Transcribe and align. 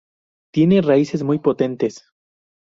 Tiene 0.51 0.81
raíces 0.81 1.21
muy 1.21 1.37
potentes. 1.37 2.11